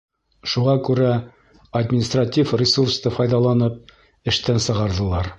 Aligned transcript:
Шуға 0.51 0.73
күрә, 0.85 1.09
административ 1.79 2.53
ресурсты 2.61 3.11
файҙаланып, 3.17 3.77
эштән 4.33 4.63
сығарҙылар. 4.69 5.29